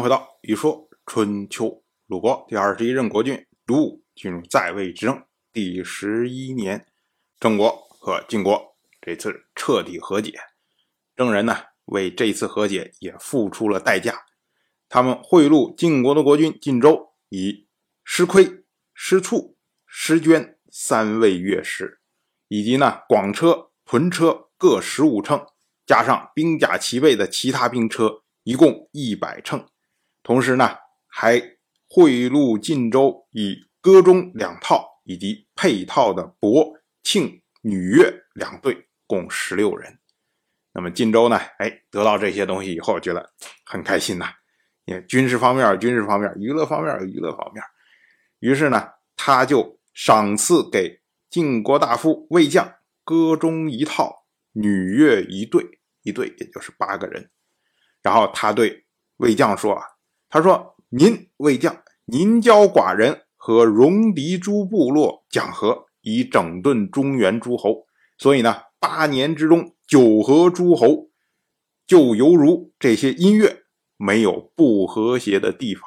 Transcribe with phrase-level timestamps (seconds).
[0.00, 0.16] 回到
[0.48, 1.66] 《一说春秋》，
[2.06, 5.22] 鲁国第二十一任国君鲁武进入在位执政
[5.52, 6.86] 第十一年，
[7.38, 10.34] 郑国和晋国这次彻底和解。
[11.14, 11.56] 郑人呢，
[11.86, 14.24] 为这次和解也付出了代价。
[14.88, 17.66] 他们贿赂晋国的国君晋州，以
[18.04, 19.56] 师亏、师处、
[19.86, 22.00] 师捐三位乐师，
[22.48, 25.46] 以及呢广车、屯车各十五乘，
[25.86, 29.66] 加上兵甲齐备的其他兵车，一共一百乘。
[30.26, 31.38] 同时呢，还
[31.88, 40.00] 贿赂晋州以歌中两套以及配套的博、庆、女乐两队，共十六人。
[40.72, 44.26] 那么晋州呢，哎，得到这些东西以后，觉得很开心呐。
[44.84, 47.62] 你看，军事方面军事方面，娱乐方面娱乐方面。
[48.40, 52.74] 于是呢，他就赏赐给晋国大夫魏将
[53.04, 55.64] 歌中一套，女乐一队，
[56.02, 57.30] 一队也就是八个人。
[58.02, 58.86] 然后他对
[59.18, 59.86] 魏将说啊。
[60.36, 67.86] 他说：“您魏将，您教寡人和戎狄诸部落讲和，以整顿中原诸侯。
[68.18, 71.08] 所以呢，八年之中，九合诸侯，
[71.86, 73.62] 就犹如这些音乐
[73.96, 75.82] 没有不和谐的地方。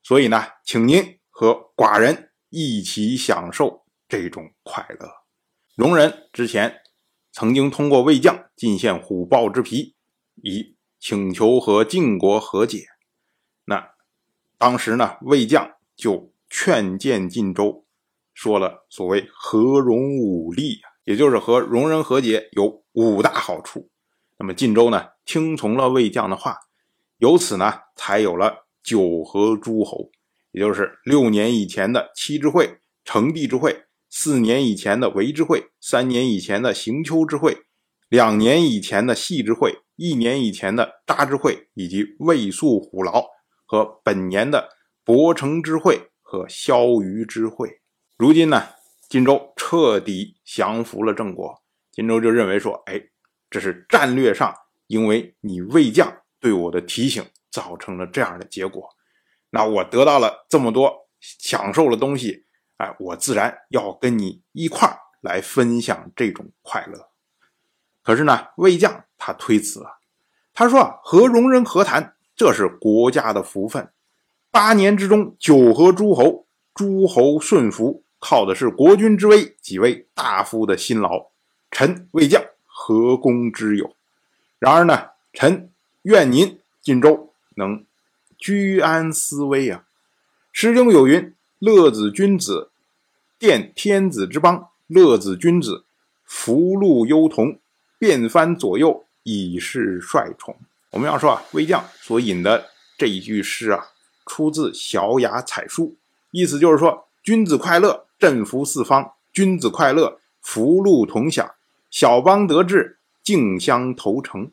[0.00, 5.08] 所以呢，请您和寡人一起享受这种快乐。
[5.74, 6.82] 戎人之前
[7.32, 9.96] 曾经通过魏将进献虎豹之皮，
[10.36, 12.86] 以请求和晋国和解。”
[13.64, 13.90] 那
[14.58, 17.84] 当时呢，魏将就劝谏晋州，
[18.34, 23.88] 说了所谓和戎五利啊，也就是和戎人和解有五大好处。
[24.38, 26.58] 那么晋州呢，听从了魏将的话，
[27.18, 30.10] 由此呢，才有了九合诸侯，
[30.50, 37.56] 也就是六年以前的七之会、成帝之会，四年以前的韦之会，三年以前的行丘之会，
[38.08, 43.26] 两年以前的细之会，一年以前的扎之会，以及魏宿虎牢。
[43.72, 44.68] 和本年的
[45.02, 47.80] 博城之会和萧虞之会，
[48.18, 48.68] 如今呢，
[49.08, 53.02] 荆州彻底降服了郑国，荆州就认为说，哎，
[53.48, 54.54] 这是战略上，
[54.88, 58.86] 因为你魏将对我的提醒，造成了这样的结果，
[59.48, 62.44] 那我得到了这么多享受的东西，
[62.76, 67.08] 哎，我自然要跟你一块儿来分享这种快乐。
[68.02, 69.92] 可是呢，魏将他推辞啊，
[70.52, 72.16] 他说和戎人和谈。
[72.42, 73.88] 这是国家的福分，
[74.50, 76.44] 八年之中九合诸侯，
[76.74, 81.28] 诸侯顺服，靠的是国君之威，几位大夫的辛劳。
[81.70, 83.94] 臣未将何功之有？
[84.58, 85.70] 然而呢，臣
[86.02, 87.84] 愿您晋州能
[88.36, 89.84] 居安思危啊！
[90.50, 92.72] 《诗经》有云：“乐子君子，
[93.38, 95.84] 奠天子之邦；乐子君子，
[96.24, 97.60] 福禄优同，
[98.00, 100.56] 遍藩左右，以示率宠。”
[100.92, 103.82] 我们要说啊，魏将所引的这一句诗啊，
[104.26, 105.86] 出自《小雅采书》，
[106.32, 111.54] 意思就是说，君子快乐，振服四方；君子快乐，福禄同享，
[111.90, 114.50] 小邦得志，竞相投诚。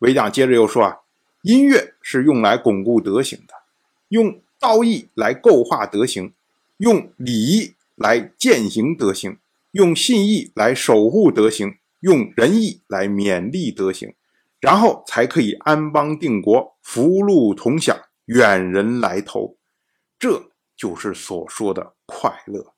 [0.00, 0.98] 魏将接着又说啊，
[1.42, 3.54] 音乐是用来巩固德行的，
[4.08, 6.32] 用道义来构化德行，
[6.78, 9.38] 用礼仪来践行德行，
[9.70, 14.12] 用信义来守护德行，用仁义来勉励德行。
[14.66, 19.56] 然后才可以安邦定国，福禄同享，远人来投，
[20.18, 22.74] 这就是所说的快乐。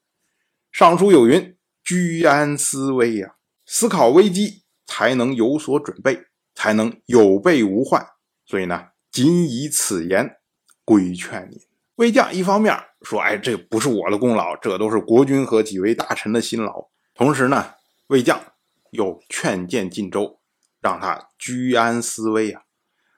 [0.71, 8.07] 尚书有云：“居安思危呀，思考危机才能有所准备，才能有备无患。”
[8.45, 10.37] 所以呢，谨以此言
[10.85, 11.63] 规劝你。
[11.95, 17.77] 魏将一方面说：“哎，这不是我的功劳，这都是国君和几位大臣的辛劳。”同时呢，
[18.09, 18.39] 魏将
[18.91, 20.38] 又劝谏晋州。
[20.89, 22.63] 让他居安思危啊！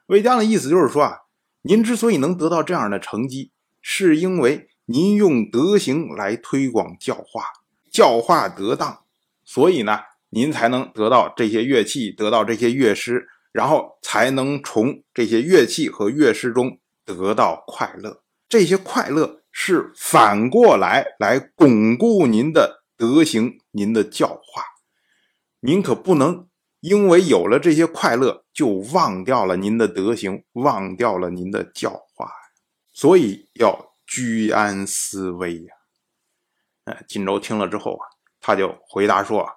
[0.07, 1.19] 魏将的意思就是说啊，
[1.61, 7.45] 您之所以能得到这样的成绩，是因为您用德行来推广教化，
[7.89, 9.05] 教化得当，
[9.45, 10.01] 所以呢，
[10.31, 18.21] 您才能得到这些乐器，得到这些乐师，然后才能从这些乐器和乐师中得到快乐。
[18.49, 24.63] 这些快乐是反过来来巩固您的德行，您的教化，
[25.61, 26.50] 您可不能。
[26.81, 32.31] 因为有了这些快乐，就忘掉了您的德行，忘掉了您的教化，
[32.91, 35.75] 所以要居安思危呀。
[36.85, 38.03] 哎，荆州听了之后啊，
[38.39, 39.47] 他就回答说：“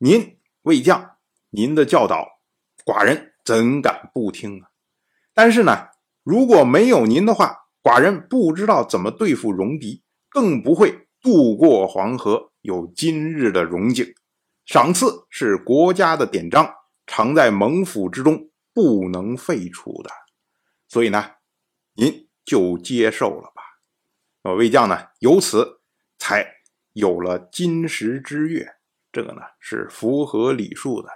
[0.00, 1.16] 您魏将，
[1.50, 2.26] 您的教导，
[2.82, 4.70] 寡人怎敢不听啊？
[5.34, 5.88] 但是呢，
[6.22, 14.06] 如果没有您的话，寡人不知道怎么对付戎狄，更不会渡过黄河，有今日的荣景。”
[14.68, 16.70] 赏赐是国家的典章，
[17.06, 20.10] 常在蒙府之中，不能废除的。
[20.86, 21.30] 所以呢，
[21.94, 23.62] 您就接受了吧。
[24.42, 25.80] 那魏将呢，由此
[26.18, 26.46] 才
[26.92, 28.66] 有了金石之乐，
[29.10, 31.08] 这个呢是符合礼数的，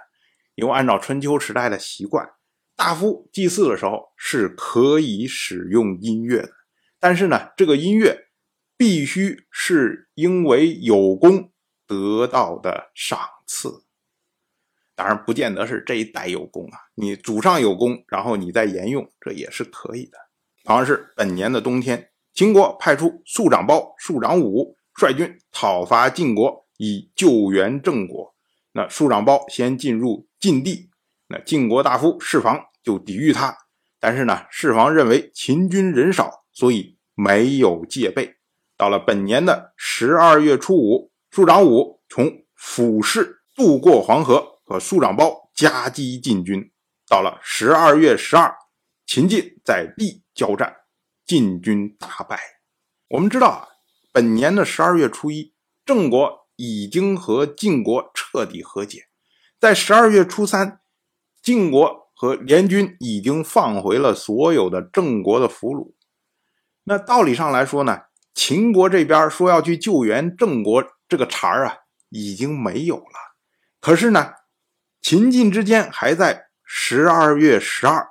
[0.55, 2.27] 因为按照春秋时代的习惯，
[2.75, 6.49] 大夫祭祀的时候是可以使用音乐的，
[6.99, 8.29] 但是呢，这个音乐
[8.75, 11.52] 必须是因为有功
[11.87, 13.83] 得到的赏赐。
[14.95, 20.17] 当然，不见得是这一代有功啊，你祖上有功，然后你再沿用，这也是可以的。
[20.65, 28.35] 好像是本年的冬天，秦国派出庶长包、庶长武率军讨伐晋国，以救援郑国。
[28.73, 30.91] 那庶长包先进入晋地，
[31.27, 33.57] 那晋国大夫士房就抵御他，
[33.99, 38.35] 但是呢，士房认为秦军人少，所以没有戒备。
[38.77, 44.51] 到了本年的十二月初五，庶长武从府市渡过黄河。
[44.65, 46.71] 和庶长包夹击晋军，
[47.09, 48.55] 到了十二月十二，
[49.05, 50.73] 秦晋在地交战，
[51.25, 52.39] 晋军大败。
[53.09, 53.67] 我们知道啊，
[54.13, 55.53] 本年的十二月初一，
[55.85, 59.07] 郑国已经和晋国彻底和解。
[59.59, 60.79] 在十二月初三，
[61.41, 65.93] 晋国和联军已经放回了所有的郑国的俘虏。
[66.85, 68.03] 那道理上来说呢，
[68.33, 71.77] 秦国这边说要去救援郑国，这个茬儿啊
[72.09, 73.35] 已经没有了。
[73.79, 74.33] 可是呢？
[75.01, 78.07] 秦晋之间还在十二月十二，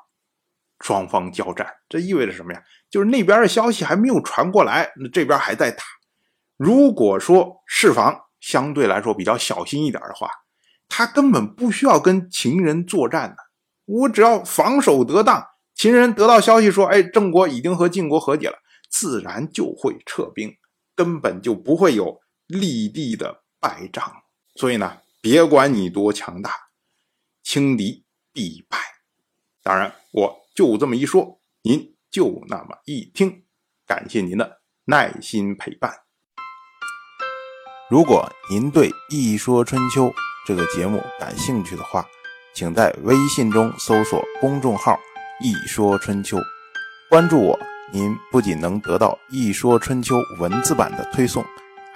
[0.80, 2.62] 双方交战，这意味着什么呀？
[2.90, 5.82] 就是那边的消息还没有传过来，那这边还在打。
[6.58, 10.28] 如果说释防相对来说比较小心一点的话，
[10.86, 13.36] 他根本不需要跟秦人作战的，
[13.86, 15.42] 我只要防守得当，
[15.74, 18.58] 秦人得到消息说，哎，郑国已经和晋国和解了，
[18.90, 20.54] 自然就会撤兵，
[20.94, 22.20] 根本就不会有
[22.52, 24.22] 立地的败仗。
[24.54, 26.50] 所以呢，别管你多强大。
[27.42, 28.78] 轻敌必败，
[29.62, 33.44] 当然我就这么一说，您就那么一听，
[33.84, 35.92] 感谢您的耐心陪伴。
[37.90, 40.06] 如果您对《一说春秋》
[40.46, 42.06] 这个节目感兴趣的话，
[42.54, 44.96] 请在微信中搜索公众号
[45.42, 46.38] “一说春秋”，
[47.10, 47.58] 关注我，
[47.92, 51.44] 您不仅能得到《一说春秋》文字版的推送，